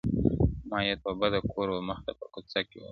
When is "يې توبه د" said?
0.87-1.35